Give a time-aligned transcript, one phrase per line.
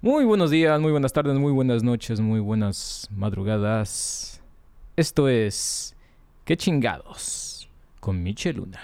[0.00, 4.42] Muy buenos días, muy buenas tardes, muy buenas noches, muy buenas madrugadas.
[4.96, 5.94] Esto es.
[6.44, 7.68] ¿Qué chingados?
[8.00, 8.80] Con Michel Luna.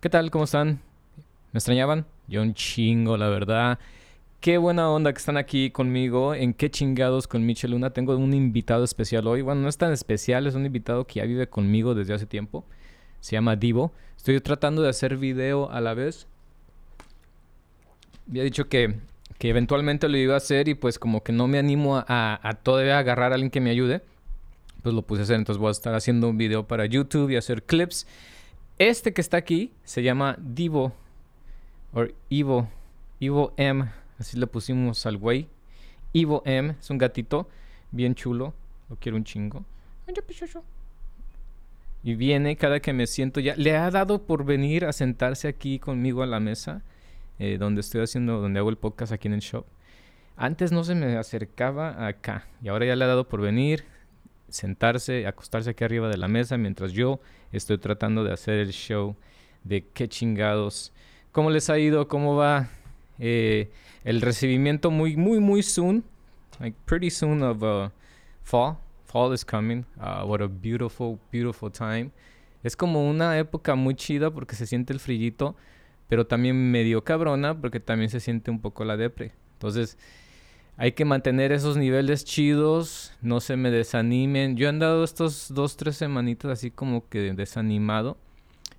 [0.00, 0.30] ¿Qué tal?
[0.30, 0.80] ¿Cómo están?
[1.52, 2.06] ¿Me extrañaban?
[2.26, 3.78] Yo un chingo, la verdad.
[4.42, 6.34] Qué buena onda que están aquí conmigo.
[6.34, 7.90] En qué chingados con Michel Luna.
[7.90, 9.40] Tengo un invitado especial hoy.
[9.40, 12.64] Bueno, no es tan especial, es un invitado que ya vive conmigo desde hace tiempo.
[13.20, 13.92] Se llama Divo.
[14.16, 16.26] Estoy tratando de hacer video a la vez.
[18.28, 18.96] Había dicho que,
[19.38, 22.54] que eventualmente lo iba a hacer y pues como que no me animo a, a
[22.54, 24.02] todavía agarrar a alguien que me ayude.
[24.82, 25.36] Pues lo puse a hacer.
[25.36, 28.08] Entonces voy a estar haciendo un video para YouTube y hacer clips.
[28.80, 30.92] Este que está aquí se llama Divo.
[31.92, 32.68] O Ivo.
[33.20, 35.48] Ivo M Así le pusimos al güey.
[36.12, 36.76] Ivo M.
[36.78, 37.48] Es un gatito
[37.90, 38.54] bien chulo.
[38.88, 39.64] Lo quiero un chingo.
[42.04, 43.56] Y viene cada que me siento ya.
[43.56, 46.82] Le ha dado por venir a sentarse aquí conmigo a la mesa.
[47.40, 49.64] Eh, donde estoy haciendo, donde hago el podcast aquí en el shop.
[50.36, 52.46] Antes no se me acercaba acá.
[52.62, 53.82] Y ahora ya le ha dado por venir,
[54.48, 57.18] sentarse, acostarse aquí arriba de la mesa mientras yo
[57.50, 59.16] estoy tratando de hacer el show
[59.64, 60.92] de qué chingados.
[61.32, 62.06] ¿Cómo les ha ido?
[62.06, 62.68] ¿Cómo va?
[63.24, 63.70] Eh,
[64.02, 66.02] el recibimiento muy, muy, muy soon,
[66.58, 67.88] like pretty soon of uh,
[68.42, 68.78] fall.
[69.04, 69.84] Fall is coming.
[69.96, 72.10] Uh, what a beautiful, beautiful time.
[72.64, 75.54] Es como una época muy chida porque se siente el frillito,
[76.08, 79.30] pero también medio cabrona porque también se siente un poco la depre.
[79.52, 79.98] Entonces,
[80.76, 84.56] hay que mantener esos niveles chidos, no se me desanimen.
[84.56, 88.18] Yo he andado estos dos, tres semanitas así como que desanimado.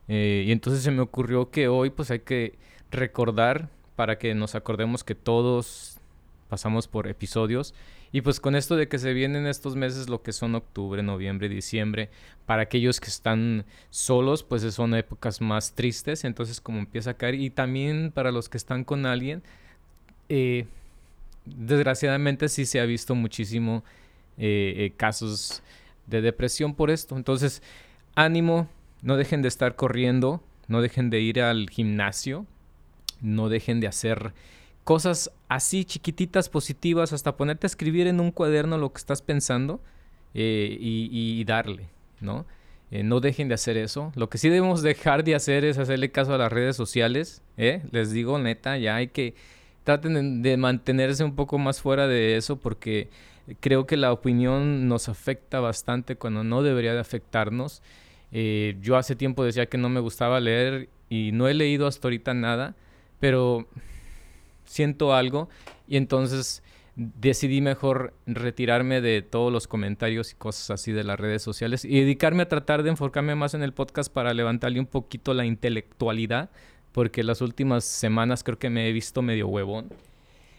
[0.09, 2.57] Eh, y entonces se me ocurrió que hoy pues hay que
[2.91, 5.97] recordar para que nos acordemos que todos
[6.49, 7.73] pasamos por episodios.
[8.11, 11.49] Y pues con esto de que se vienen estos meses, lo que son octubre, noviembre,
[11.49, 12.11] diciembre,
[12.45, 17.35] para aquellos que están solos, pues son épocas más tristes, entonces como empieza a caer.
[17.35, 19.41] Y también para los que están con alguien,
[20.29, 20.67] eh,
[21.45, 23.83] desgraciadamente sí se ha visto muchísimo
[24.37, 25.63] eh, eh, casos
[26.05, 27.17] de depresión por esto.
[27.17, 27.63] Entonces,
[28.13, 28.69] ánimo,
[29.01, 32.45] no dejen de estar corriendo, no dejen de ir al gimnasio,
[33.23, 34.33] no dejen de hacer
[34.83, 39.81] cosas así chiquititas, positivas, hasta ponerte a escribir en un cuaderno lo que estás pensando
[40.33, 41.89] eh, y, darle,
[42.19, 42.45] ¿no?
[42.91, 44.11] Eh, no dejen de hacer eso.
[44.15, 47.41] Lo que sí debemos dejar de hacer es hacerle caso a las redes sociales.
[47.57, 47.81] ¿eh?
[47.91, 49.35] Les digo, neta, ya hay que...
[49.83, 53.09] Traten de mantenerse un poco más fuera de eso porque
[53.59, 57.81] creo que la opinión nos afecta bastante cuando no debería de afectarnos.
[58.31, 62.33] yo hace tiempo decía que no me gustaba leer y no he leído hasta ahorita
[62.33, 62.75] nada
[63.23, 63.65] pero
[64.65, 65.47] siento algo
[65.87, 66.61] y entonces
[66.97, 72.01] decidí mejor retirarme de todos los comentarios y cosas así de las redes sociales y
[72.01, 76.49] dedicarme a tratar de enfocarme más en el podcast para levantarle un poquito la intelectualidad,
[76.91, 79.87] porque las últimas semanas creo que me he visto medio huevón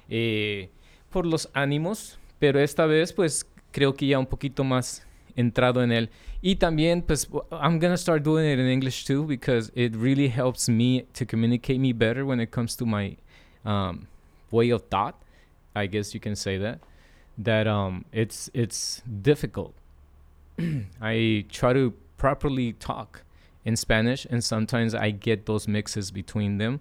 [0.08, 0.70] eh,
[1.10, 5.92] por los ánimos, pero esta vez pues creo que ya un poquito más entrado en
[5.92, 6.10] él.
[6.42, 10.68] Y también, pues, I'm gonna start doing it in English too because it really helps
[10.68, 13.16] me to communicate me better when it comes to my
[13.64, 14.06] um,
[14.50, 15.14] way of thought.
[15.74, 16.80] I guess you can say that.
[17.36, 19.74] That um, it's it's difficult.
[21.00, 23.24] I try to properly talk
[23.64, 26.80] in Spanish, and sometimes I get those mixes between them.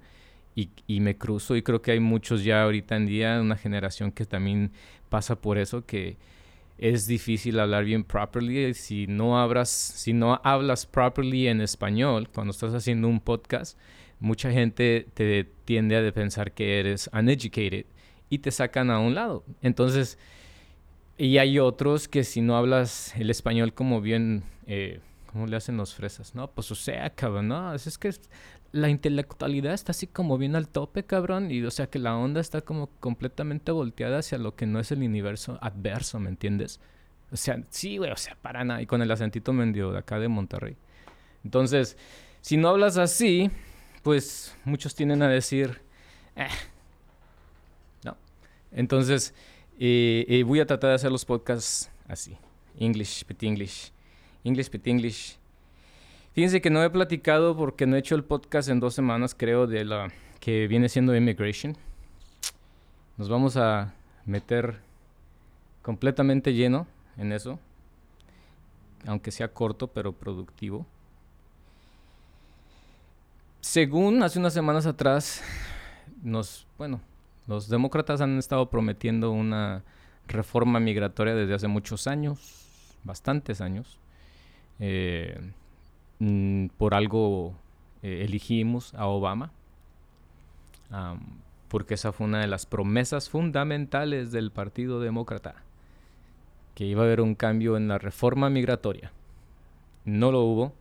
[0.56, 4.12] Y, y, me cruzo y creo que hay muchos ya ahorita en día, una generación
[4.12, 4.70] que también
[5.10, 6.16] pasa por eso, que
[6.78, 8.74] es difícil hablar bien properly.
[8.74, 13.78] Si no, hablas, si no hablas properly en español cuando estás haciendo un podcast,
[14.20, 17.86] mucha gente te tiende a pensar que eres uneducated
[18.30, 19.44] y te sacan a un lado.
[19.62, 20.18] Entonces,
[21.18, 25.78] y hay otros que si no hablas el español como bien, eh, ¿cómo le hacen
[25.78, 26.34] los fresas?
[26.34, 28.12] No, pues o sea, cabrón, no, es, es que
[28.74, 31.52] la intelectualidad está así como bien al tope, cabrón.
[31.52, 34.92] Y o sea que la onda está como completamente volteada hacia lo que no es
[34.92, 36.82] el universo adverso, ¿me entiendes?
[37.32, 38.82] O sea, sí, güey, o sea, para nada.
[38.82, 40.76] Y con el acentito mendio de acá de Monterrey.
[41.44, 41.98] Entonces,
[42.42, 43.52] si no hablas así,
[44.02, 45.82] pues muchos tienden a decir,
[46.36, 46.48] eh,
[48.04, 48.18] no.
[48.72, 49.36] Entonces,
[49.78, 52.38] voy a tratar de hacer los podcasts así.
[52.80, 53.92] English, pit English.
[54.44, 55.38] English, pit English.
[56.34, 59.68] Fíjense que no he platicado porque no he hecho el podcast en dos semanas, creo,
[59.68, 61.78] de la que viene siendo Immigration.
[63.18, 63.94] Nos vamos a
[64.26, 64.80] meter
[65.84, 66.88] completamente lleno
[67.18, 67.60] en eso,
[69.06, 70.88] aunque sea corto pero productivo.
[73.62, 75.44] Según hace unas semanas atrás,
[76.24, 77.00] nos, bueno,
[77.46, 79.84] los demócratas han estado prometiendo una
[80.28, 84.00] reforma migratoria desde hace muchos años, bastantes años.
[84.80, 85.40] Eh,
[86.24, 87.54] mm, por algo
[88.02, 89.52] eh, elegimos a Obama,
[91.70, 95.56] porque esa fue una de las promesas fundamentales del Partido Demócrata,
[96.76, 99.12] que iba a haber un cambio en la reforma migratoria.
[100.06, 100.74] No lo hubo.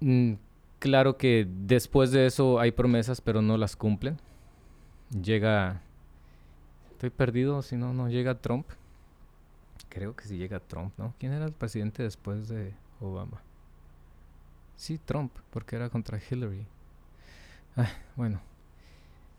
[0.00, 0.34] Mm,
[0.80, 4.18] claro que después de eso hay promesas, pero no las cumplen.
[5.22, 5.80] Llega...
[6.90, 8.66] Estoy perdido, si no, no llega Trump.
[9.88, 11.14] Creo que si llega Trump, ¿no?
[11.18, 12.72] ¿Quién era el presidente después de
[13.04, 13.40] Obama?
[14.76, 16.66] Sí, Trump, porque era contra Hillary.
[18.16, 18.40] bueno.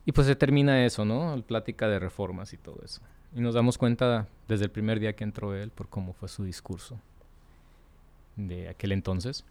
[0.05, 1.41] Y pues se termina eso, ¿no?
[1.41, 3.01] plática de reformas y todo eso.
[3.35, 6.43] Y nos damos cuenta desde el primer día que entró él por cómo fue su
[6.43, 6.99] discurso
[8.35, 9.43] de aquel entonces.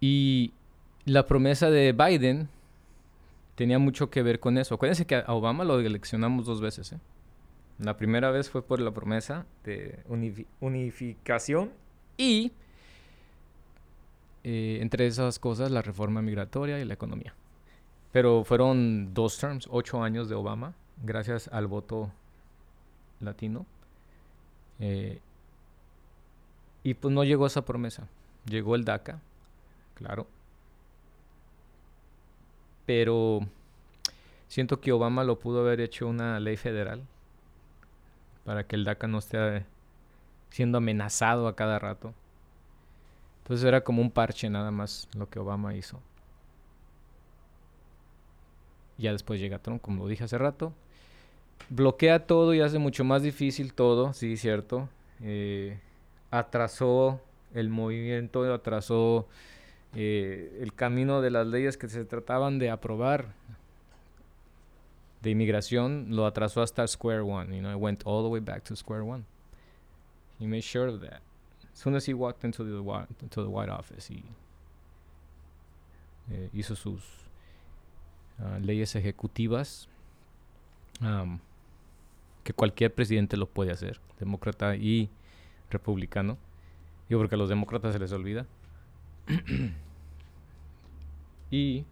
[0.00, 0.52] Y
[1.04, 2.48] la promesa de Biden
[3.54, 4.74] tenía mucho que ver con eso.
[4.74, 6.92] Acuérdense que a Obama lo eleccionamos dos veces.
[6.92, 6.98] ¿eh?
[7.78, 10.00] La primera vez fue por la promesa de
[10.60, 11.70] unificación
[12.16, 12.50] y
[14.42, 17.34] eh, entre esas cosas la reforma migratoria y la economía.
[18.10, 22.10] Pero fueron dos terms, ocho años de Obama, gracias al voto
[23.20, 23.64] latino.
[24.80, 25.20] Eh,
[26.82, 28.08] y pues no llegó esa promesa.
[28.46, 29.20] Llegó el DACA,
[29.94, 30.26] claro.
[32.86, 33.40] Pero
[34.48, 37.02] siento que Obama lo pudo haber hecho una ley federal
[38.48, 39.66] para que el DACA no esté
[40.48, 42.14] siendo amenazado a cada rato.
[43.42, 46.00] Entonces era como un parche nada más lo que Obama hizo.
[48.96, 50.72] Ya después llega Trump, como lo dije hace rato.
[51.68, 54.88] Bloquea todo y hace mucho más difícil todo, sí, cierto.
[55.20, 55.78] Eh,
[56.30, 57.20] atrasó
[57.52, 59.28] el movimiento, atrasó
[59.94, 63.26] eh, el camino de las leyes que se trataban de aprobar
[65.22, 67.54] de inmigración, lo atrasó hasta square one.
[67.54, 69.24] You know, it went all the way back to square one.
[70.38, 71.22] He made sure of that.
[71.72, 74.22] As soon as he walked into the White, into the White Office, he
[76.30, 77.02] eh, hizo sus
[78.40, 79.88] uh, leyes ejecutivas
[82.42, 85.08] que cualquier presidente lo puede hacer, demócrata y
[85.70, 86.38] republicano.
[87.08, 88.46] Digo porque a los demócratas se les olvida.
[91.50, 91.84] y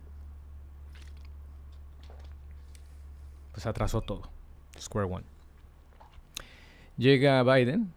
[3.56, 4.28] pues atrasó todo.
[4.78, 5.24] Square One.
[6.98, 7.90] Llega Biden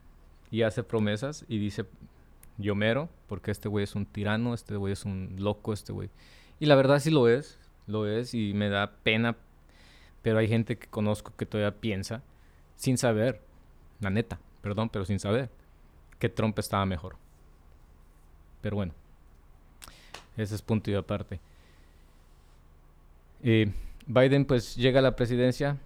[0.52, 1.86] y hace promesas y dice,
[2.58, 6.10] yo mero, porque este güey es un tirano, este güey es un loco, este güey.
[6.62, 9.36] Y la verdad sí lo es, lo es y me da pena,
[10.22, 12.24] pero hay gente que conozco que todavía piensa
[12.78, 13.42] sin saber,
[14.00, 15.50] la neta, perdón, pero sin saber
[16.20, 17.18] que Trump estaba mejor.
[18.62, 18.94] Pero bueno,
[20.38, 21.42] ese es punto y aparte.
[23.44, 23.74] Eh,
[24.10, 25.78] Biden pues llega a la presidencia.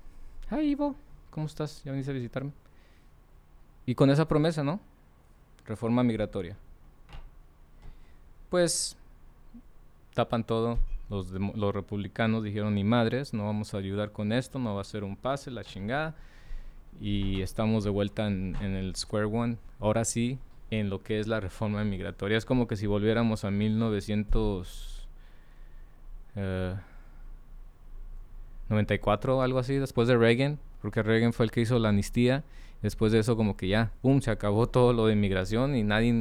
[0.49, 0.95] Hi Ivo,
[1.29, 1.83] ¿cómo estás?
[1.83, 2.51] Ya viniste a visitarme.
[3.85, 4.79] Y con esa promesa, ¿no?
[5.65, 6.55] Reforma migratoria.
[8.49, 8.97] Pues
[10.13, 10.79] tapan todo.
[11.09, 14.85] Los, los republicanos dijeron, ni madres, no vamos a ayudar con esto, no va a
[14.85, 16.15] ser un pase, la chingada
[17.01, 19.57] y estamos de vuelta en, el Square One.
[19.80, 20.39] Ahora sí,
[20.71, 22.37] en lo que es la reforma migratoria.
[22.37, 23.51] Es como que si volviéramos a
[28.73, 32.44] 1994 o algo así, después de Reagan, porque Reagan fue el que hizo la amnistía.
[32.81, 36.13] Después de eso, como que ya, pum, se acabó todo lo de inmigración y nadie,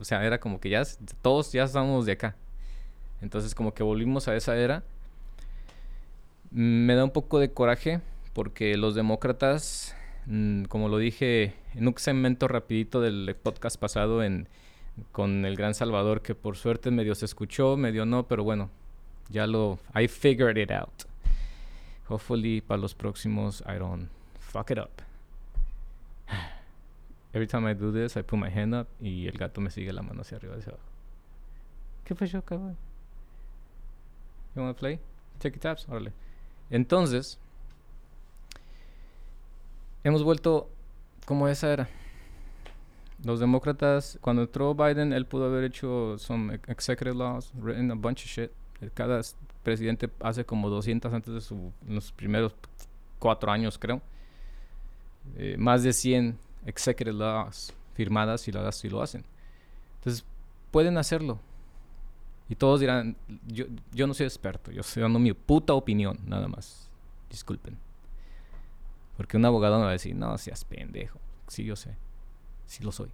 [0.00, 0.82] o sea, era como que ya,
[1.22, 2.36] todos ya estamos de acá.
[3.20, 4.82] Entonces, como que volvimos a esa era.
[6.50, 8.00] Me da un poco de coraje
[8.32, 9.94] porque los demócratas
[10.26, 14.48] Mm, como lo dije en un segmento rapidito del podcast pasado en,
[15.12, 18.70] con el Gran Salvador, que por suerte medio se escuchó, medio no, pero bueno,
[19.28, 19.78] ya lo...
[19.94, 21.09] I figured it out.
[22.10, 24.08] Hopefully para los próximos I don't
[24.40, 25.00] fuck it up.
[27.32, 29.92] Every time I do this, I put my hand up y el gato me sigue
[29.92, 30.84] la mano hacia arriba hacia abajo.
[32.04, 32.76] ¿Qué yo, cabrón?
[34.56, 34.98] You wanna play?
[35.38, 36.12] Check it taps, órale.
[36.68, 37.38] Entonces,
[40.02, 40.68] hemos vuelto
[41.26, 41.88] como esa era.
[43.22, 48.24] Los demócratas, cuando entró Biden, él pudo haber hecho some executive laws, written a bunch
[48.24, 48.50] of shit.
[48.94, 49.22] Cada
[49.62, 52.54] presidente hace como 200 antes de su, los primeros
[53.18, 54.00] cuatro años, creo.
[55.36, 59.24] Eh, más de 100 executive laws firmadas y las lo hacen.
[59.98, 60.24] Entonces,
[60.70, 61.38] pueden hacerlo.
[62.48, 66.48] Y todos dirán, yo, yo no soy experto, yo estoy dando mi puta opinión, nada
[66.48, 66.90] más.
[67.30, 67.78] Disculpen.
[69.16, 71.20] Porque un abogado no va a decir, no seas pendejo.
[71.46, 71.94] Sí, yo sé.
[72.66, 73.10] Sí lo soy.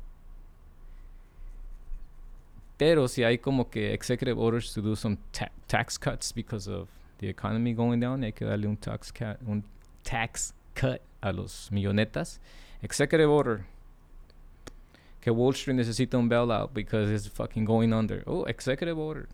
[2.78, 5.18] Pero si hay como que executive orders to do some
[5.66, 9.64] tax cuts because of the economy going down, hay que darle un tax, cut, un
[10.04, 12.38] tax cut a los millonetas.
[12.83, 13.64] executive order.
[15.21, 18.23] Que Wall Street necesita un bailout because it's fucking going under.
[18.26, 19.28] Oh, executive order.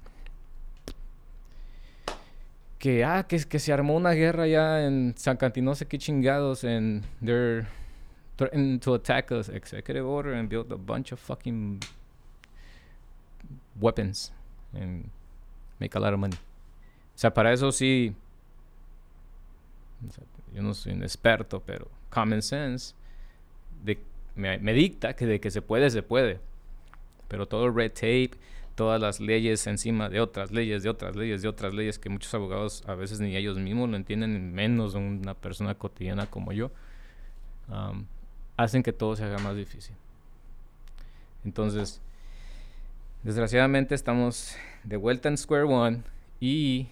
[2.79, 5.99] Que, ah, que, que se armó una guerra ya en San Cantino, no sé qué
[5.99, 7.69] chingados, and they're
[8.37, 9.49] threatening to attack us.
[9.49, 11.81] Executive order and build a bunch of fucking
[13.81, 14.33] weapons
[14.75, 15.11] and
[15.79, 16.37] make a lot of money.
[16.37, 18.15] O sea, para eso sí.
[20.55, 22.95] yo no soy un experto, pero common sense
[24.35, 26.41] me, dicta que de que se puede, se puede.
[27.29, 28.33] Pero todo el red tape,
[28.75, 32.33] todas las leyes encima de otras leyes, de otras leyes, de otras leyes, que muchos
[32.35, 36.71] abogados a veces ni ellos mismos lo entienden, menos una persona cotidiana como yo,
[37.69, 38.05] um,
[38.57, 39.95] hacen que todo se haga más difícil.
[41.45, 42.01] Entonces,
[43.23, 46.03] desgraciadamente estamos de vuelta en Square One
[46.41, 46.89] y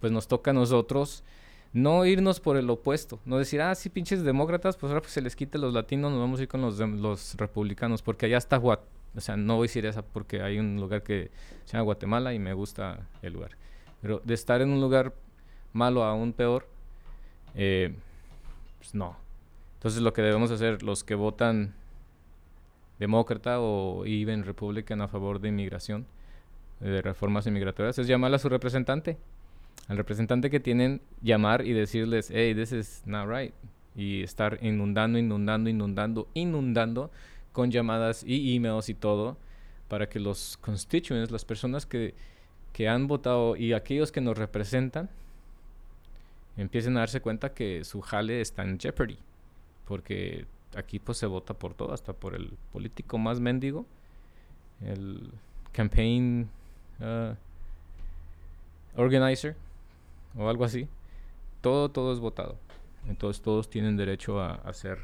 [0.00, 1.24] pues nos toca a nosotros
[1.72, 5.20] no irnos por el opuesto, no decir, ah, sí, pinches demócratas, pues ahora pues se
[5.20, 8.58] les quite los latinos, nos vamos a ir con los, los republicanos, porque allá está
[8.58, 11.30] Guatemala, o sea, no voy a decir esa porque hay un lugar que
[11.64, 13.52] se llama Guatemala y me gusta el lugar.
[14.02, 15.14] Pero de estar en un lugar
[15.72, 16.68] malo aún peor,
[17.54, 17.94] eh,
[18.78, 19.16] pues no.
[19.74, 21.74] Entonces lo que debemos hacer, los que votan
[23.04, 26.06] demócrata o even republican a favor de inmigración,
[26.80, 29.16] de reformas inmigratorias, es llamar a su representante
[29.88, 33.52] al representante que tienen, llamar y decirles, hey, this is not right.
[33.94, 37.10] Y estar inundando, inundando, inundando, inundando
[37.52, 39.36] con llamadas y emails y todo
[39.88, 42.14] para que los constituents, las personas que,
[42.72, 45.10] que han votado y aquellos que nos representan,
[46.56, 49.18] empiecen a darse cuenta que su jale está en jeopardy.
[49.84, 50.46] Porque
[50.76, 53.86] aquí pues se vota por todo, hasta por el político más mendigo,
[54.80, 55.30] el
[55.72, 56.48] campaign
[57.00, 57.34] uh,
[58.96, 59.56] organizer
[60.36, 60.88] o algo así,
[61.60, 62.56] todo, todo es votado.
[63.08, 64.98] Entonces todos tienen derecho a, ser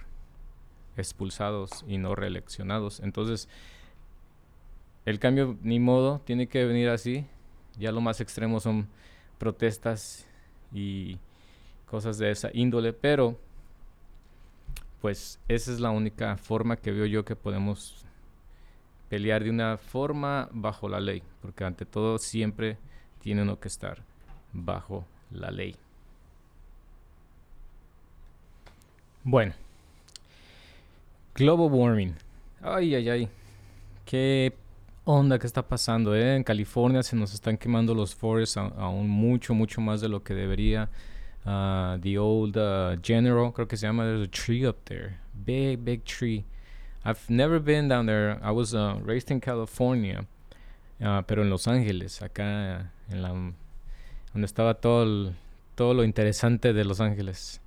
[0.96, 3.00] expulsados y no reeleccionados.
[3.00, 3.48] Entonces,
[5.04, 7.26] el cambio ni modo, tiene que venir así.
[7.78, 8.88] Ya lo más extremo son
[9.38, 10.26] protestas
[10.72, 11.18] y
[11.86, 13.38] cosas de esa índole, pero
[15.00, 18.04] pues esa es la única forma que veo yo que podemos
[19.08, 22.78] pelear de una forma bajo la ley, porque ante todo siempre
[23.20, 23.98] tiene que estar
[24.52, 25.76] bajo la ley.
[29.22, 29.52] Bueno,
[31.34, 32.14] global warming.
[32.62, 33.28] Ay, ay, ay.
[34.06, 34.54] Qué
[35.04, 36.36] onda que está pasando, ¿eh?
[36.36, 40.34] En California se nos están quemando los forests aún mucho, mucho más de lo que
[40.34, 40.88] debería.
[41.46, 45.18] Uh, the old uh, general, creo que se llama, there's a tree up there.
[45.44, 46.44] Big, big tree.
[47.04, 48.38] I've never been down there.
[48.42, 50.26] I was uh, raised in California,
[51.02, 53.30] uh, pero en Los Ángeles, acá en la
[54.32, 55.32] donde estaba todo,
[55.74, 57.60] todo lo interesante de Los Ángeles.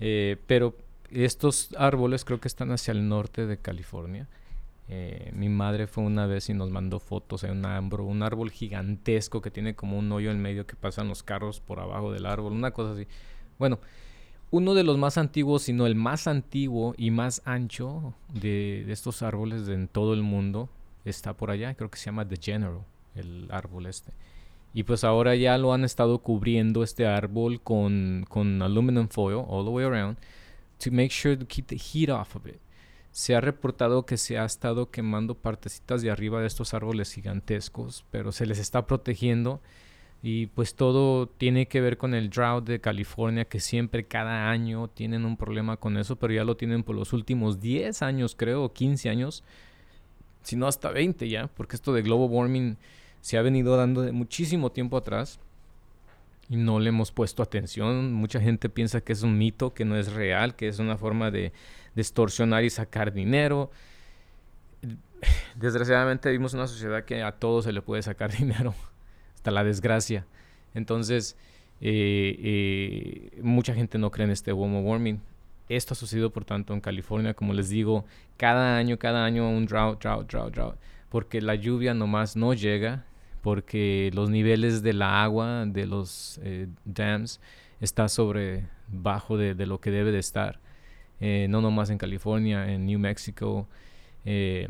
[0.00, 0.74] Eh, pero
[1.10, 4.26] estos árboles creo que están hacia el norte de California.
[4.90, 8.50] Eh, mi madre fue una vez y nos mandó fotos de un árbol, un árbol
[8.50, 12.24] gigantesco que tiene como un hoyo en medio que pasan los carros por abajo del
[12.24, 13.06] árbol, una cosa así.
[13.58, 13.80] Bueno,
[14.50, 19.68] uno de los más antiguos, sino el más antiguo y más ancho de, estos árboles
[19.68, 20.70] en todo el mundo
[21.04, 21.74] está por allá.
[21.74, 22.80] Creo que se llama The General,
[23.14, 24.12] el árbol este.
[24.72, 29.64] Y pues ahora ya lo han estado cubriendo este árbol con, con aluminum foil all
[29.64, 30.16] the way around
[30.82, 32.58] to make sure to keep the heat off of it.
[33.18, 38.04] Se ha reportado que se ha estado quemando partecitas de arriba de estos árboles gigantescos,
[38.12, 39.60] pero se les está protegiendo
[40.22, 44.86] y pues todo tiene que ver con el drought de California que siempre cada año
[44.86, 48.62] tienen un problema con eso, pero ya lo tienen por los últimos 10 años creo,
[48.62, 49.42] o 15 años,
[50.42, 52.76] si no hasta 20 ya, porque esto de global warming
[53.20, 55.40] se ha venido dando de muchísimo tiempo atrás
[56.48, 58.12] y no le hemos puesto atención.
[58.12, 61.30] Mucha gente piensa que es un mito, que no es real, que es una forma
[61.30, 61.52] de,
[62.00, 63.70] extorsionar y sacar dinero.
[65.56, 68.74] Desgraciadamente vivimos una sociedad que a todo se le puede sacar dinero,
[69.34, 70.26] hasta la desgracia.
[70.74, 71.36] Entonces,
[71.80, 72.36] eh,
[73.34, 75.20] eh, mucha gente no cree en este global warming.
[75.68, 79.66] Esto ha sucedido, por tanto, en California, como les digo, cada año, cada año un
[79.66, 80.76] drought, drought, drought, drought,
[81.10, 83.04] porque la lluvia nomás no llega
[83.42, 87.40] porque los niveles de la agua de los eh, dams
[87.80, 90.60] está sobre bajo de, lo que debe de estar.
[91.20, 93.66] Eh, no nomás en California, en New Mexico,
[94.24, 94.68] eh,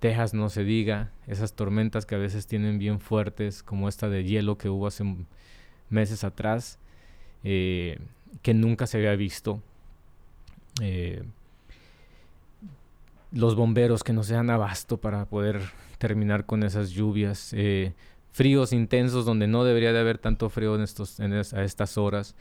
[0.00, 4.24] Texas no se diga, esas tormentas que a veces tienen bien fuertes, como esta de
[4.24, 5.04] hielo que hubo hace
[5.90, 6.78] meses atrás,
[7.42, 7.98] que
[8.54, 9.62] nunca se había visto.
[13.30, 15.62] los bomberos que no se dan abasto para poder
[16.02, 17.52] terminar con esas lluvias.
[17.52, 17.94] Eh,
[18.32, 22.34] fríos intensos donde no debería de haber tanto frío en estos, a estas horas.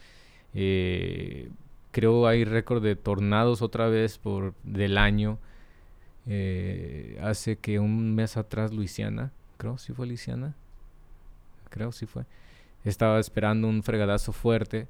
[0.55, 1.51] Eh,
[1.91, 5.37] creo hay récord de tornados otra vez por del año.
[6.27, 10.55] Eh, hace que un mes atrás Luisiana, creo si fue Luisiana,
[11.69, 12.25] creo si fue,
[12.85, 14.87] estaba esperando un fregadazo fuerte.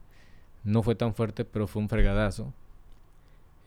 [0.64, 2.54] No fue tan fuerte, pero fue un fregadazo.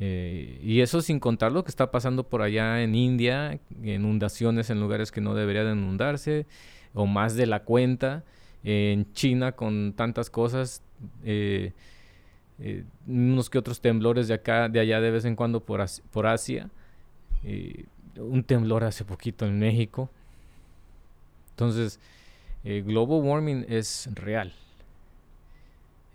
[0.01, 4.81] Eh, y eso sin contar lo que está pasando por allá en India, inundaciones en
[4.81, 6.47] lugares que no deberían inundarse,
[6.93, 8.25] o más de la cuenta.
[8.67, 10.83] en China con tantas cosas,
[11.23, 11.73] eh,
[12.59, 16.27] eh, unos que otros temblores de acá, de allá de vez en cuando por, por
[16.27, 16.71] Asia.
[18.17, 20.11] un temblor hace poquito en México.
[21.51, 22.01] Entonces,
[22.65, 24.53] global warming es real.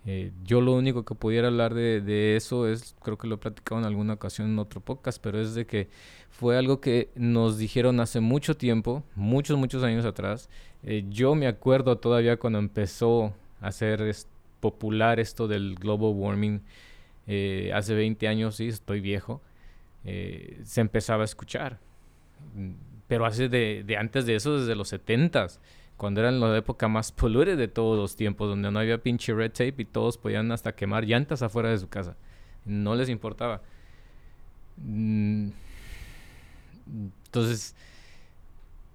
[0.06, 3.80] Eh, yo lo único que pudiera hablar de, eso es, creo que lo he platicado
[3.80, 5.88] en alguna ocasión en otro podcast, pero es de que
[6.30, 10.48] fue algo que nos dijeron hace mucho tiempo, muchos, muchos años atrás.
[10.82, 14.00] Eh, yo me acuerdo todavía cuando empezó a ser
[14.60, 16.62] popular esto del global warming,
[17.26, 19.40] eh, hace 20 años, sí, estoy viejo,
[20.04, 21.78] se empezaba a escuchar.
[23.06, 25.58] Pero hace de, antes de eso, desde los 70s
[25.96, 29.50] cuando era la época más polluted de todos los tiempos, donde no había pinche red
[29.52, 32.16] tape y todos podían hasta quemar llantas afuera de su casa.
[32.64, 33.60] No les importaba.
[37.26, 37.74] Entonces,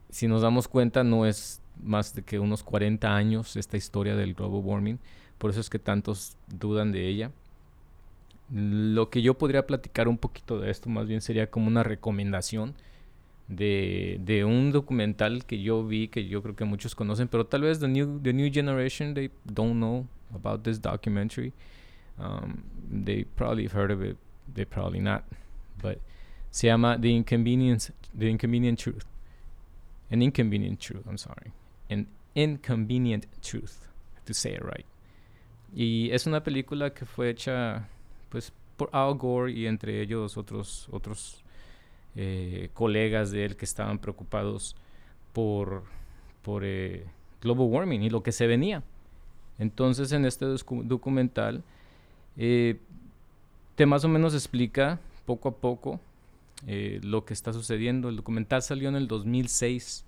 [0.10, 4.34] si nos damos cuenta, no es más de que unos 40 años esta historia del
[4.34, 5.00] global warming.
[5.38, 7.32] Por eso es que tantos dudan de ella.
[8.52, 12.76] Lo que yo podría platicar un poquito de esto, más bien sería como una recomendación
[13.48, 17.80] de, un documental que yo vi, que yo creo que muchos conocen, pero tal vez
[17.80, 21.54] the new, the new generation, they don't know about this documentary.
[22.18, 24.18] Um, they probably heard of it,
[24.54, 25.24] they probably not.
[25.82, 26.00] But
[26.52, 29.06] se llama The Inconvenience, The Inconvenient Truth.
[30.10, 31.52] An Inconvenient Truth, I'm sorry.
[31.90, 33.88] An Inconvenient Truth,
[34.26, 34.86] to say it right.
[35.76, 37.90] Y es una película que fue hecha
[38.30, 41.44] pues por Al Gore y entre ellos otros otros
[42.16, 44.74] eh, colegas de él que estaban preocupados
[45.34, 45.84] por,
[46.44, 47.06] por eh,
[47.42, 48.84] global warming y lo que se venía.
[49.60, 51.62] Entonces en este documental
[52.38, 52.80] eh,
[53.76, 56.00] te más o menos explica poco a poco
[56.66, 58.08] lo que está sucediendo.
[58.08, 60.06] El documental salió en el 2006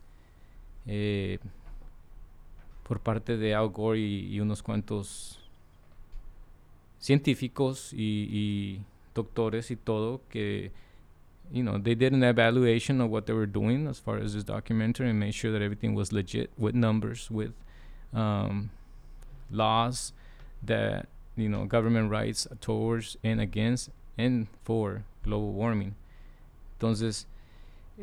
[2.87, 5.46] por parte de Al Gore y, unos cuantos
[7.07, 8.81] científicos y, y
[9.15, 10.71] doctores y todo que
[11.51, 14.43] you know, they did an evaluation of what they were doing as far as this
[14.43, 17.53] documentary and made sure that everything was legit with numbers, with
[18.13, 18.69] um,
[19.49, 20.11] laws
[20.61, 25.95] that, you know, government rights towards and against and for global warming.
[26.77, 27.25] Entonces,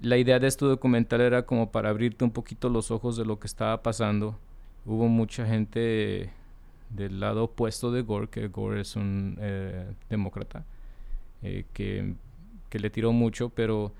[0.00, 3.38] la idea de este documental era como para abrirte un poquito los ojos de lo
[3.38, 4.38] que estaba pasando.
[4.86, 6.30] Hubo mucha gente
[6.94, 10.64] del lado opuesto de Gore, que Gore es un eh, demócrata,
[11.42, 12.14] eh, que
[12.74, 13.92] que le tiró mucho, pero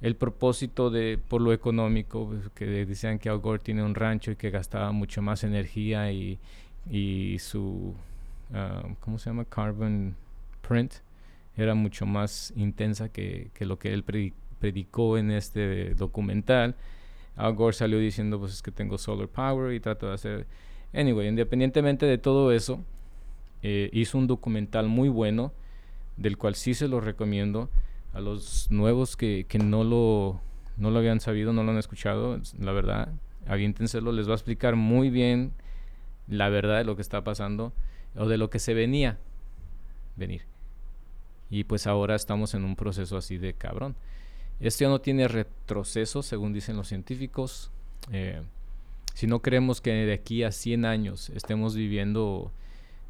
[0.00, 4.30] el propósito de por lo económico, pues, que decían que Al Gore tiene un rancho
[4.30, 6.38] y que gastaba mucho más energía y,
[6.90, 7.94] y su,
[8.52, 9.44] uh, ¿cómo se llama?
[9.44, 10.16] Carbon
[10.66, 10.94] print
[11.58, 14.02] era mucho más intensa que, que lo que él
[14.58, 16.74] predicó en este documental.
[17.36, 20.46] Al Gore salió diciendo, pues es que tengo solar power y trato de hacer...
[20.94, 22.82] Anyway, independientemente de todo eso,
[23.62, 25.52] eh, hizo un documental muy bueno,
[26.16, 27.68] del cual sí se lo recomiendo
[28.14, 30.40] a los nuevos que, que no, lo,
[30.76, 33.08] no lo habían sabido, no lo han escuchado, la verdad,
[33.46, 35.52] aviéntenselo, les va a explicar muy bien
[36.28, 37.72] la verdad de lo que está pasando
[38.16, 39.18] o de lo que se venía
[40.16, 40.42] venir.
[41.50, 43.94] Y pues ahora estamos en un proceso así de cabrón.
[44.58, 47.70] Esto ya no tiene retroceso, según dicen los científicos.
[48.10, 48.42] Eh,
[49.16, 52.52] si no creemos que de aquí a 100 años estemos viviendo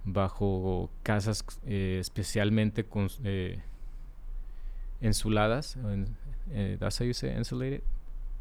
[0.04, 3.58] bajo casas eh, especialmente con, eh,
[5.00, 5.76] insuladas,
[6.52, 7.82] eh, that's how you say insulated,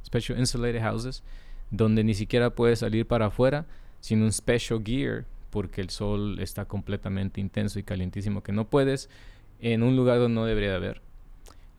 [0.06, 1.24] special insulated houses,
[1.72, 3.66] donde ni siquiera puedes salir para afuera
[4.00, 9.10] sin un special gear porque el sol está completamente intenso y calientísimo que no puedes
[9.60, 11.02] en un lugar donde no debería haber.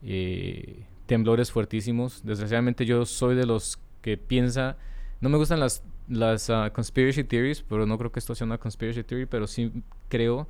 [0.03, 2.23] Eh, temblores fuertísimos.
[2.25, 4.77] Desgraciadamente yo soy de los que piensa,
[5.21, 8.59] no me gustan las, las uh, conspiracy theories, pero no creo que esto sea una
[8.59, 9.73] conspiracy theory, pero sí
[10.09, 10.47] creo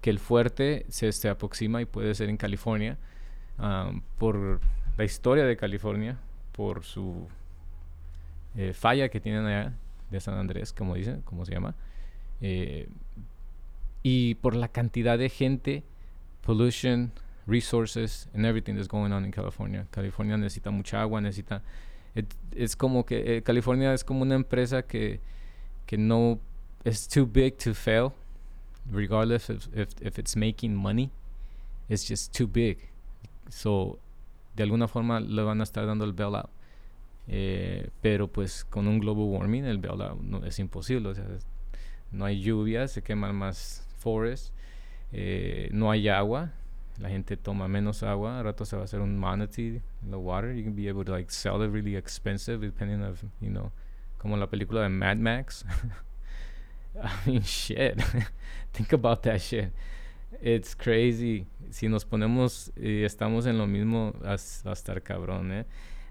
[0.00, 2.98] que el fuerte se, aproxima y puede ser en California
[4.18, 4.60] por
[4.98, 6.18] la historia de California,
[6.50, 7.28] por su
[8.56, 9.72] eh, falla que tienen allá
[10.10, 11.74] de San Andrés, como dicen, como se llama,
[12.40, 12.88] eh,
[14.02, 15.84] y por la cantidad de gente,
[16.42, 17.12] pollution,
[17.46, 19.86] resources, and everything that's going on in California.
[19.90, 21.62] California necesita mucha agua, necesita...
[22.54, 25.20] es como que eh, California es como una empresa que,
[25.86, 26.38] que no
[26.84, 28.12] es too big to fail,
[28.90, 31.10] regardless if, if, if it's making money
[31.92, 32.78] it's just too big.
[33.48, 33.98] So,
[34.54, 36.50] de alguna forma le van a estar dando el bailout.
[37.28, 41.08] Eh, pero pues con un global warming el bailout no, es imposible.
[41.08, 41.26] O sea,
[42.10, 44.52] no hay lluvia, se queman más forests,
[45.12, 46.52] eh, no hay agua,
[46.98, 50.16] la gente toma menos agua, a rato se va a hacer un manatee in the
[50.16, 53.72] water, you can be able to like sell it really expensive depending of, you know,
[54.18, 55.64] como la película de Mad Max.
[57.02, 58.00] I mean, shit.
[58.72, 59.72] Think about that shit.
[60.40, 61.46] It's crazy.
[61.70, 65.66] Si nos ponemos y estamos en lo mismo, va a estar cabrón, ¿eh?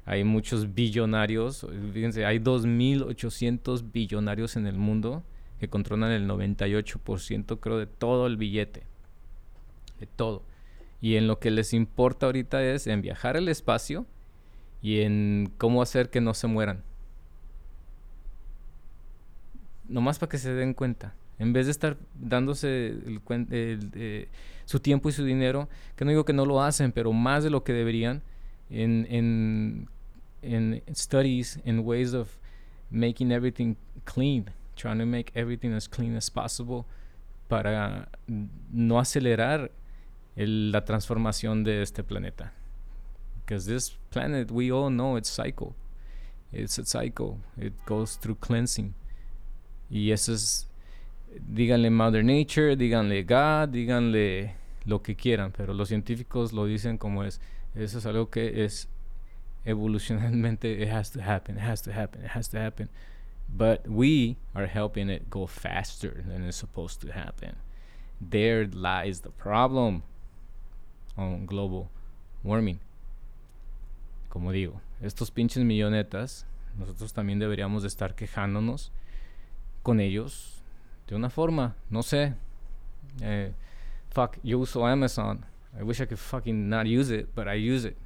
[0.05, 1.65] Hay muchos billonarios.
[1.93, 5.23] Fíjense, hay 2.800 billonarios en el mundo
[5.59, 8.83] que controlan el 98%, creo, de todo el billete.
[9.99, 10.43] De todo.
[11.01, 14.05] Y en lo que les importa ahorita es en viajar al espacio
[14.81, 16.83] y en cómo hacer que no se mueran.
[19.87, 21.15] Nomás para que se den cuenta.
[21.39, 24.27] En vez de estar dándose el, eh,
[24.65, 27.49] su tiempo y su dinero, que no digo que no lo hacen, pero más de
[27.49, 28.21] lo que deberían,
[28.69, 29.89] en, en,
[30.43, 32.29] en studies, en ways of
[32.91, 34.45] making everything clean
[34.81, 36.85] trying to make everything as clean as possible
[37.47, 38.09] para
[38.71, 39.71] no acelerar
[40.35, 42.53] el, la transformación de este planeta.
[43.35, 45.75] Because this planet, we all know it's cycle.
[46.51, 47.39] It's a cycle.
[47.57, 48.93] It goes through cleansing.
[49.89, 50.67] Y eso es,
[51.37, 57.23] díganle Mother Nature, díganle God, díganle lo que quieran, pero los científicos lo dicen como
[57.23, 57.39] es.
[57.75, 58.87] Eso es algo que es
[59.65, 62.89] evolucionalmente, it has to happen, it has to happen, it has to happen.
[63.55, 67.55] but we are helping it go faster than it's supposed to happen.
[68.19, 70.03] There lies the problem
[71.15, 71.89] on global
[72.43, 72.79] warming.
[74.29, 76.45] Como digo, estos pinches millonetas,
[76.77, 78.91] nosotros también deberíamos de estar quejándonos
[79.83, 80.63] con ellos
[81.07, 82.35] de una forma, no sé.
[83.21, 83.53] Eh,
[84.09, 85.45] fuck, yo uso Amazon.
[85.77, 87.97] I wish I could fucking not use it, but I use it.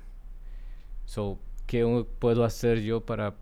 [1.06, 1.38] So,
[1.68, 1.84] ¿qué
[2.20, 3.36] puedo hacer yo para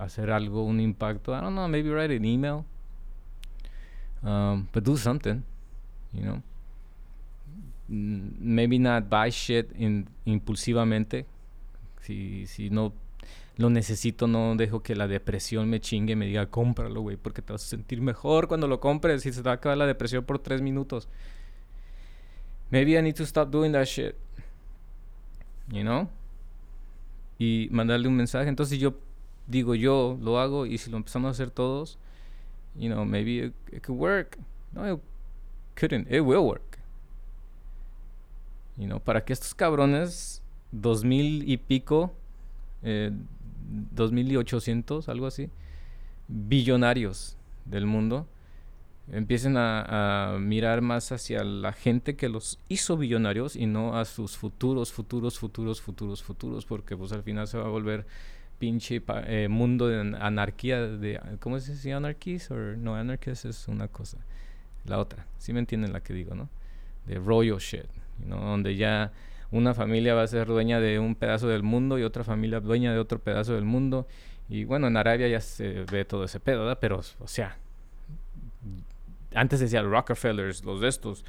[0.00, 1.32] hacer algo, un impacto.
[1.32, 2.64] I don't know, maybe write an email.
[4.22, 5.42] Um, but do something,
[6.12, 6.42] you know.
[7.90, 11.26] Maybe not buy shit in, impulsivamente.
[12.02, 12.92] Si, si no
[13.56, 17.52] lo necesito, no dejo que la depresión me chingue, me diga, cómpralo, güey, porque te
[17.52, 20.24] vas a sentir mejor cuando lo compres y se te va a acabar la depresión
[20.24, 21.08] por tres minutos.
[22.70, 24.14] Maybe I need to stop doing that shit.
[25.68, 26.08] You know?
[27.38, 28.48] Y mandarle un mensaje.
[28.48, 28.94] Entonces yo
[29.46, 31.98] digo yo, lo hago y si lo empezamos a hacer todos,
[32.76, 34.38] you know, maybe it, could work.
[34.72, 35.00] No, it
[35.74, 36.10] couldn't.
[36.10, 36.69] It will work.
[39.04, 42.12] Para que estos cabrones, dos mil y pico,
[42.82, 43.10] eh,
[43.92, 45.50] dos mil y ochocientos, algo así,
[46.28, 48.26] billonarios del mundo,
[49.12, 54.36] empiecen a, mirar más hacia la gente que los hizo billonarios y no a sus
[54.36, 58.06] futuros, futuros, futuros, futuros, futuros, porque pues al final se va a volver
[58.58, 61.92] pinche eh, mundo de anarquía, de, ¿cómo se dice?
[61.92, 62.50] ¿Anarquís?
[62.50, 64.18] No, anarquist es una cosa.
[64.84, 66.48] La otra, ¿sí me entienden la que digo, no?
[67.06, 67.86] De royal shit,
[68.26, 69.12] Donde ya
[69.50, 72.92] una familia va a ser dueña de un pedazo del mundo y otra familia dueña
[72.92, 74.06] de otro pedazo del mundo.
[74.48, 76.78] Y bueno, en Arabia ya se ve todo ese pedo, ¿verdad?
[76.80, 77.58] Pero, o sea,
[79.34, 81.24] antes decía Rockefellers, los de estos,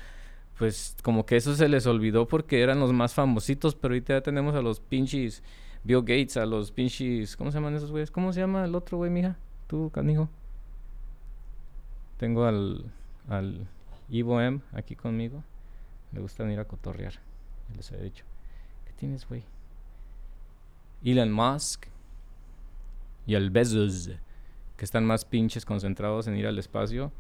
[0.57, 4.21] pues como que eso se les olvidó porque eran los más famositos, pero ahorita ya
[4.21, 5.43] tenemos a los pinches
[5.83, 7.35] Bill Gates, a los pinches.
[7.35, 8.11] ¿Cómo se llaman esos güeyes?
[8.11, 9.37] ¿Cómo se llama el otro güey, mija?
[9.67, 10.29] Tú, canijo.
[12.17, 12.85] Tengo al,
[13.27, 13.67] al
[14.09, 15.43] Ivo M aquí conmigo.
[16.13, 17.13] Le gusta venir a cotorrear.
[17.69, 18.25] Ya les había dicho.
[18.85, 19.43] ¿Qué tienes, güey?
[21.03, 21.87] Elon Musk
[23.25, 24.09] y el Bezos,
[24.77, 27.11] que están más pinches concentrados en ir al espacio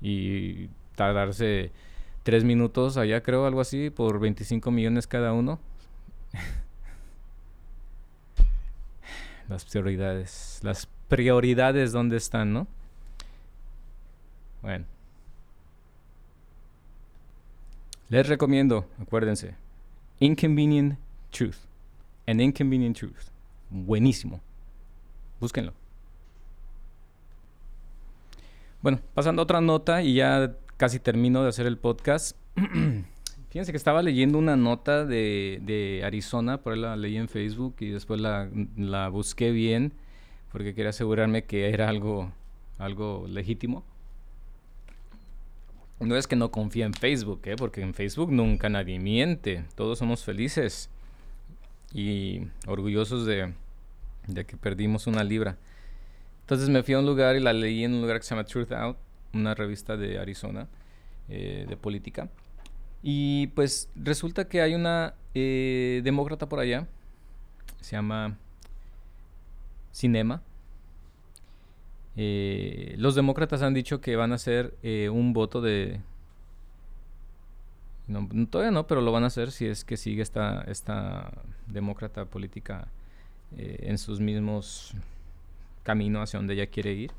[0.00, 1.72] y tardarse
[2.22, 5.58] tres minutos allá, creo, algo así, por 25 millones cada uno.
[9.48, 10.60] las prioridades.
[10.62, 12.66] Las prioridades dónde están, ¿no?
[14.62, 14.84] Bueno.
[18.10, 19.54] Les recomiendo, acuérdense,
[20.18, 20.98] Inconvenient
[21.30, 21.56] Truth.
[22.26, 23.30] An Inconvenient Truth.
[23.68, 24.40] Buenísimo.
[25.38, 25.74] Búsquenlo.
[28.80, 32.34] Bueno, pasando a otra nota y ya casi termino de hacer el podcast.
[33.50, 37.76] Fíjense que estaba leyendo una nota de, de, Arizona, por ahí la leí en Facebook
[37.80, 39.92] y después la, la, busqué bien
[40.52, 42.32] porque quería asegurarme que era algo,
[42.78, 43.84] algo legítimo.
[46.00, 47.56] No es que no confíe en Facebook, ¿eh?
[47.56, 50.90] porque en Facebook nunca nadie miente, todos somos felices
[51.92, 53.52] y orgullosos de,
[54.46, 55.58] que perdimos una libra.
[56.42, 58.44] Entonces me fui a un lugar y la leí en un lugar que se llama
[58.44, 58.96] Truth Out,
[59.32, 60.68] una revista de Arizona
[61.28, 62.30] eh, de política.
[63.02, 66.86] Y pues resulta que hay una eh, demócrata por allá,
[67.80, 68.38] se llama
[69.92, 70.42] Cinema.
[72.20, 76.00] Eh, los demócratas han dicho que van a hacer eh, un voto de...
[78.08, 81.30] No, todavía no, pero lo van a hacer si es que sigue esta, esta
[81.66, 82.88] demócrata política
[83.56, 84.94] en sus mismos
[85.82, 87.12] caminos hacia donde ella quiere ir.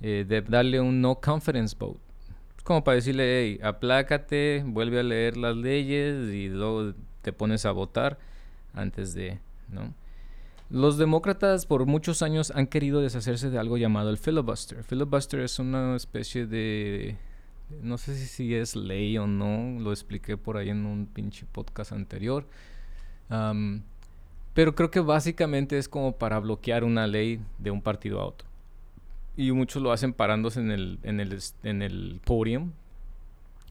[0.00, 2.00] de darle un no confidence vote
[2.64, 7.72] como para decirle, hey, aplácate, vuelve a leer las leyes y luego te pones a
[7.72, 8.18] votar
[8.72, 9.94] antes de, ¿no?
[10.74, 14.82] Los demócratas por muchos años han querido deshacerse de algo llamado el filibuster.
[14.82, 17.16] filibuster es una especie de,
[17.80, 21.92] no sé si es ley o no, lo expliqué por ahí en un pinche podcast
[21.92, 22.48] anterior.
[24.52, 28.48] pero creo que básicamente es como para bloquear una ley de un partido a otro
[29.36, 32.72] y muchos lo hacen parándose en el, en el, en el podium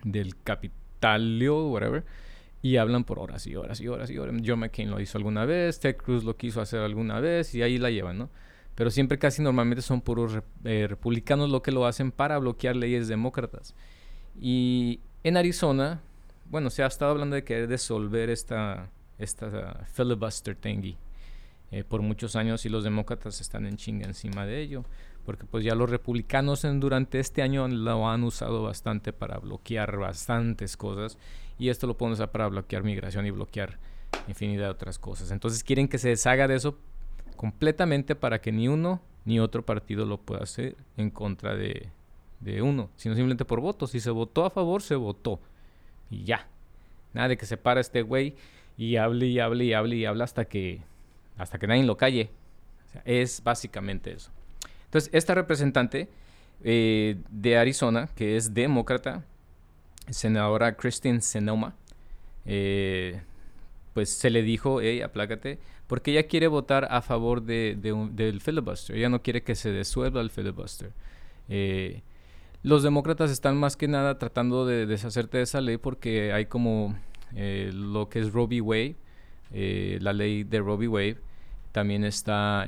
[0.06, 2.06] del Capitalio, whatever,
[2.64, 4.42] y hablan por horas y horas y horas y horas.
[4.44, 7.78] John McCain lo hizo alguna vez, Ted Cruz lo quiso hacer alguna vez y ahí
[7.78, 8.30] la llevan, ¿no?
[8.74, 13.10] Pero siempre casi normalmente son puros eh, republicanos lo que lo hacen para bloquear leyes
[13.10, 13.76] demócratas.
[14.40, 16.02] Y en Arizona,
[16.50, 20.98] bueno, se ha estado hablando de querer disolver esta, esta filibuster thingy
[21.70, 24.86] eh, por muchos años y los demócratas están en chinga encima de ello
[25.26, 29.98] porque pues ya los republicanos en, durante este año lo han usado bastante para bloquear
[29.98, 31.18] bastantes cosas
[31.64, 33.80] y esto lo podemos usar para bloquear migración y bloquear
[34.28, 35.32] infinidad de otras cosas.
[35.32, 36.78] Entonces quieren que se deshaga de eso
[37.38, 41.88] completamente para que ni uno ni otro partido lo pueda hacer en contra de,
[42.42, 43.88] de uno, sino simplemente por voto.
[43.88, 45.40] Si se votó a favor, se votó.
[46.10, 46.50] Y ya.
[47.14, 48.36] Nada de que se para este güey
[48.76, 50.82] y hable y hable y hable y hable hasta que,
[51.38, 52.30] hasta que nadie lo calle.
[53.06, 54.32] es básicamente eso.
[54.84, 56.10] Entonces, esta representante
[56.62, 59.24] eh, de Arizona, que es demócrata,
[60.10, 61.76] senadora Christine Senoma,
[62.46, 63.22] eh,
[63.94, 67.78] pues se le dijo, hey, aplácate, porque ella quiere votar a favor de,
[68.12, 68.96] del filibuster.
[68.96, 70.92] Ella no quiere que se desuelva el filibuster.
[71.50, 72.02] Eh,
[72.64, 76.98] los demócratas están más que nada tratando de deshacerte de esa ley porque hay como
[77.36, 78.62] lo que es Roe v.
[78.62, 78.96] Wade,
[80.00, 80.88] la ley de Roe v.
[80.88, 81.18] Wade,
[81.72, 82.66] también está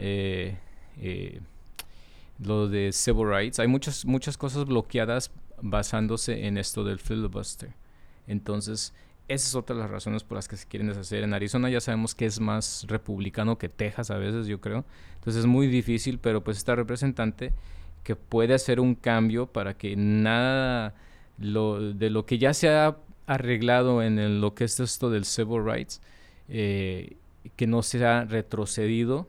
[2.40, 3.60] lo de civil rights.
[3.60, 5.32] Hay muchas, muchas cosas bloqueadas
[5.70, 7.74] basándose en esto del filibuster.
[8.28, 8.94] Entonces,
[9.28, 11.24] esa es otra de las razones por las que se quieren deshacer.
[11.24, 14.86] En Arizona ya sabemos que es más republicano que Texas a veces, yo creo.
[15.16, 17.52] Entonces es muy difícil, pero pues esta representante
[18.04, 20.94] que puede hacer un cambio para que nada
[21.40, 25.66] lo, de lo que ya se ha arreglado en lo que es esto del civil
[25.66, 26.02] rights,
[26.48, 27.18] eh,
[27.56, 29.28] que no sea retrocedido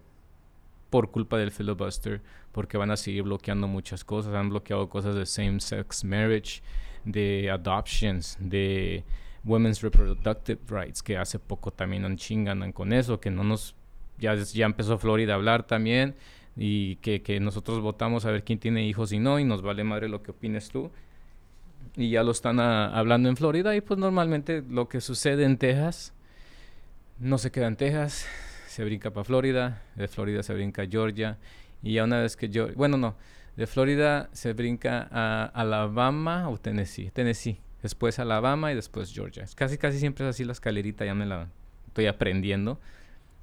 [0.90, 2.20] por culpa del filibuster,
[2.53, 4.35] porque van a seguir bloqueando muchas cosas.
[4.35, 6.62] Han bloqueado cosas de same-sex marriage,
[7.05, 9.05] de adoptions, de
[9.44, 13.75] women's reproductive rights, que hace poco también han chingan con eso, que no nos...
[14.18, 16.14] Ya, ya empezó Florida a hablar también
[16.57, 19.85] y que, que nosotros votamos a ver quién tiene hijos y no, y nos vale
[19.85, 20.90] madre lo que opines tú.
[21.96, 26.14] Y ya lo están hablando en Florida y pues normalmente lo que sucede en Texas
[27.18, 28.27] no se queda en Texas,
[28.76, 31.38] se brinca para Florida, de Florida se brinca a Georgia
[31.82, 33.16] y ya una vez que yo, bueno, no,
[33.56, 39.46] de Florida se brinca a Alabama o Tennessee, Tennessee, después Alabama y después Georgia.
[39.54, 41.48] Casi, casi siempre es así la escalerita, ya me la
[41.86, 42.78] estoy aprendiendo.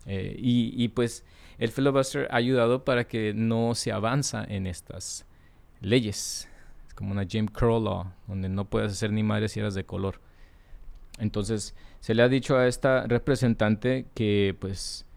[0.06, 1.26] Eh, y, y, pues
[1.58, 5.26] el filibuster ha ayudado para que no se avanza en estas
[5.82, 6.48] leyes.
[6.88, 9.84] Es como una Jim Crow law, donde no puedes hacer ni madre si eras de
[9.84, 10.22] color.
[11.18, 15.08] Entonces se le ha dicho a esta representante que pues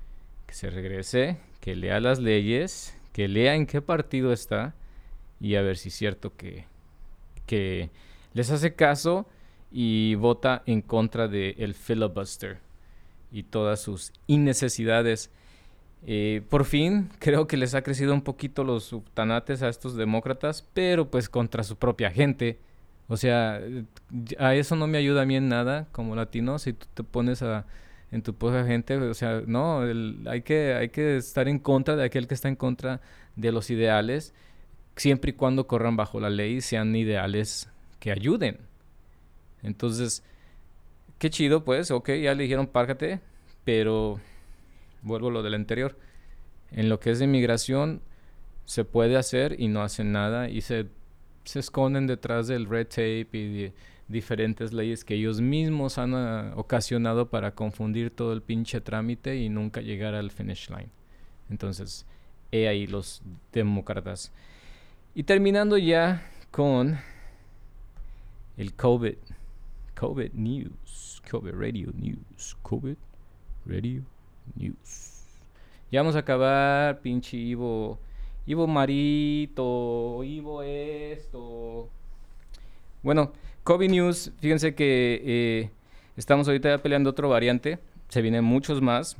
[0.46, 4.74] que se regrese, que lea las leyes, que lea en qué partido está
[5.40, 6.64] y a ver si es cierto que,
[7.46, 7.90] que
[8.32, 9.26] les hace caso
[9.70, 12.58] y vota en contra del filibuster
[13.32, 15.30] y todas sus innecesidades.
[16.06, 20.64] Eh, por fin creo que les ha crecido un poquito los subtanates a estos demócratas,
[20.72, 22.58] pero pues contra su propia gente.
[23.08, 23.60] O sea,
[24.38, 27.42] a eso no me ayuda a mí en nada como latino si tú te pones
[27.42, 27.66] a
[28.16, 29.82] en tu poca gente, o sea, no,
[30.26, 33.02] hay, que, hay que estar en contra de aquel que está en contra
[33.36, 34.32] de los ideales,
[34.96, 37.68] siempre y cuando corran bajo la ley sean ideales
[38.00, 38.58] que ayuden.
[39.62, 40.24] Entonces,
[41.18, 43.20] qué chido, pues, ok, ya le dijeron párgate,
[43.64, 44.18] pero
[45.02, 45.98] vuelvo a lo del anterior.
[46.70, 48.00] En lo que es de inmigración,
[48.64, 50.86] se puede hacer y no hacen nada y se,
[51.44, 53.72] se esconden detrás del red tape y de,
[54.08, 59.48] diferentes leyes que ellos mismos han ah, ocasionado para confundir todo el pinche trámite y
[59.48, 60.90] nunca llegar al finish line.
[61.50, 62.06] Entonces,
[62.52, 64.32] he ahí los demócratas.
[65.14, 66.98] Y terminando ya con
[68.56, 69.16] el COVID.
[69.98, 71.22] COVID News.
[71.30, 72.56] COVID Radio News.
[72.62, 72.96] COVID
[73.66, 74.02] Radio
[74.54, 75.24] News.
[75.90, 77.98] Ya vamos a acabar, pinche Ivo.
[78.46, 80.22] Ivo Marito.
[80.24, 81.88] Ivo esto.
[83.02, 83.32] Bueno,
[83.66, 84.30] COVID News.
[84.38, 85.70] Fíjense que eh,
[86.16, 87.80] estamos ahorita peleando otro variante.
[88.08, 89.16] Se vienen muchos más.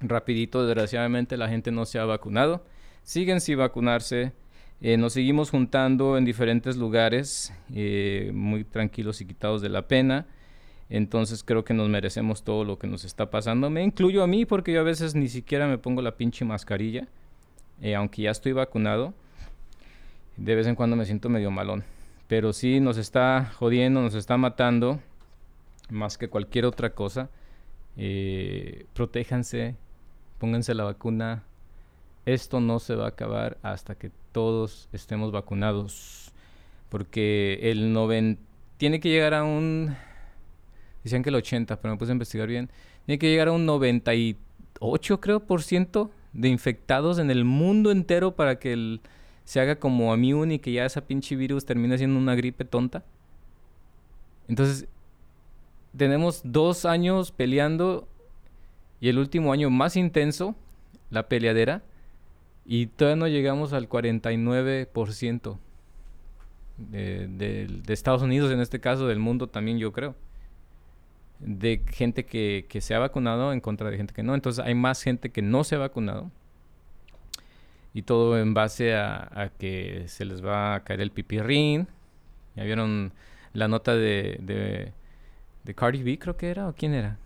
[0.00, 2.64] Rapidito, desgraciadamente la gente no se ha vacunado.
[3.04, 4.32] Siguen sin vacunarse.
[4.80, 10.26] Eh, nos seguimos juntando en diferentes lugares, eh, muy tranquilos y quitados de la pena.
[10.88, 13.70] Entonces creo que nos merecemos todo lo que nos está pasando.
[13.70, 17.06] Me incluyo a mí porque yo a veces ni siquiera me pongo la pinche mascarilla,
[17.80, 19.14] eh, aunque ya estoy vacunado.
[20.36, 21.84] De vez en cuando me siento medio malón.
[22.30, 25.00] Pero sí nos está jodiendo, nos está matando,
[25.88, 27.28] más que cualquier otra cosa.
[28.94, 29.74] protéjanse,
[30.38, 31.42] pónganse la vacuna,
[32.26, 36.30] esto no se va a acabar hasta que todos estemos vacunados.
[36.88, 38.40] Porque el 90
[38.76, 39.96] tiene que llegar a un
[41.02, 42.70] decían que el 80, pero me puse a investigar bien.
[43.06, 48.36] Tiene que llegar a un 98 creo por ciento de infectados en el mundo entero
[48.36, 49.00] para que
[49.44, 53.04] se haga como immune y que ya esa pinche virus termine siendo una gripe tonta.
[54.48, 54.86] Entonces,
[55.96, 58.08] tenemos dos años peleando
[59.00, 60.54] y el último año más intenso,
[61.10, 61.82] la peleadera,
[62.66, 65.58] y todavía no llegamos al 49%
[66.76, 70.14] de, de, Estados Unidos, en este caso del mundo también yo creo.
[71.38, 74.34] De gente que, que, se ha vacunado en contra de gente que no.
[74.34, 76.30] Entonces hay más gente que no se ha vacunado.
[77.92, 81.88] Y todo en base a, que se les va a caer el pipirrín.
[82.54, 83.12] Ya vieron
[83.52, 84.92] la nota de,
[85.64, 87.16] de, Cardi B, creo que era, o quién era?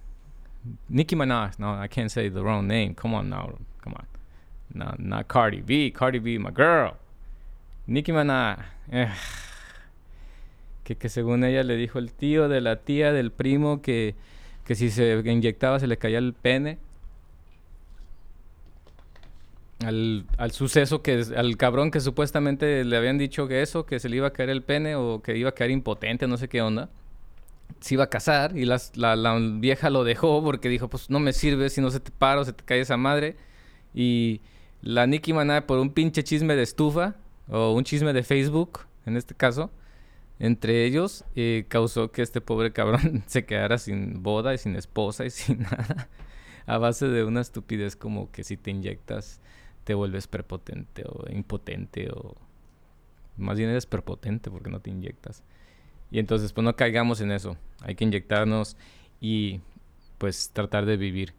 [0.88, 1.58] Nicki Minaj.
[1.58, 2.94] No, I can't say the wrong name.
[2.94, 3.58] Come on now.
[3.82, 4.06] Come on.
[4.72, 5.92] No, not Cardi B.
[5.92, 6.94] Cardi B, my girl.
[7.86, 8.58] Nicki Minaj.
[8.90, 9.08] Eh.
[10.84, 14.14] Que, que según ella le dijo el tío de la tía del primo que,
[14.66, 16.78] que si se inyectaba se le caía el pene.
[19.84, 24.08] Al, al, suceso que al cabrón que supuestamente le habían dicho que eso, que se
[24.08, 26.62] le iba a caer el pene o que iba a caer impotente, no sé qué
[26.62, 26.90] onda.
[27.80, 31.32] Se iba a casar y la, la, vieja lo dejó porque dijo, pues no me
[31.32, 33.36] sirve si no se te paro, se te cae esa madre.
[33.94, 34.40] Y,
[34.84, 37.14] la Nicki Minaj por un pinche chisme de estufa
[37.48, 39.70] o un chisme de Facebook, en este caso,
[40.38, 45.24] entre ellos, eh, causó que este pobre cabrón se quedara sin boda y sin esposa
[45.24, 46.10] y sin nada,
[46.66, 49.40] a base de una estupidez como que si te inyectas
[49.84, 52.34] te vuelves prepotente o impotente o
[53.36, 55.42] más bien eres prepotente porque no te inyectas.
[56.10, 58.76] Y entonces pues no caigamos en eso, hay que inyectarnos
[59.20, 59.60] y
[60.18, 61.34] pues tratar de vivir.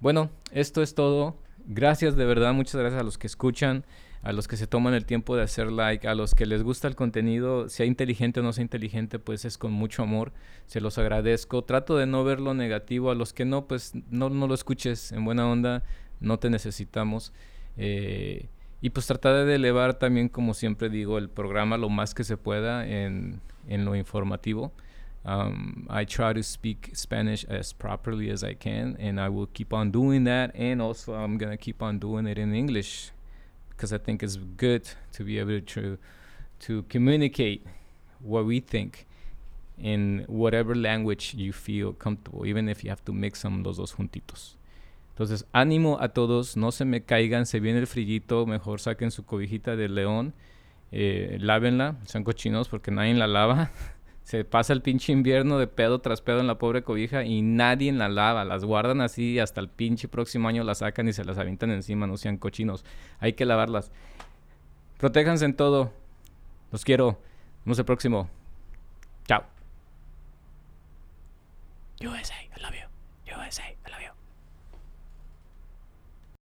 [0.00, 1.36] Bueno, esto es todo.
[1.68, 3.84] Gracias de verdad, muchas gracias a los que escuchan,
[4.22, 6.88] a los que se toman el tiempo de hacer like, a los que les gusta
[6.88, 10.32] el contenido, sea inteligente o no sea inteligente, pues es con mucho amor,
[10.66, 11.64] se los agradezco.
[11.64, 15.12] Trato de no ver lo negativo, a los que no, pues no, no lo escuches
[15.12, 15.82] en buena onda,
[16.20, 17.32] no te necesitamos.
[17.76, 18.48] Eh,
[18.80, 22.36] y pues tratar de elevar también, como siempre digo, el programa lo más que se
[22.36, 24.72] pueda en, lo informativo.
[25.24, 29.72] Um, I try to speak Spanish as properly as I can, and I will keep
[29.72, 30.54] on doing that.
[30.54, 33.10] And also, I'm gonna keep on doing it in English
[33.70, 35.98] because I think it's good to be able to
[36.60, 37.66] to communicate
[38.20, 39.06] what we think
[39.78, 43.94] in whatever language you feel comfortable, even if you have to mix them los dos
[43.94, 44.56] juntitos.
[45.16, 49.24] Entonces, ánimo a todos, no se me caigan, se viene el frillito, mejor saquen su
[49.24, 50.34] cobijita de león,
[50.92, 53.70] eh, lávenla, sean cochinos porque nadie la lava.
[54.24, 57.92] Se pasa el pinche invierno de pedo tras pedo en la pobre cobija y nadie
[57.92, 58.44] la lava.
[58.44, 62.08] Las guardan así hasta el pinche próximo año las sacan y se las avientan encima.
[62.08, 62.84] No sean cochinos.
[63.20, 63.92] Hay que lavarlas.
[64.98, 65.92] Protéjanse en todo.
[66.72, 67.20] Los quiero.
[67.64, 68.28] Nos vemos el próximo.
[69.28, 69.44] Chao.
[72.00, 72.34] USA,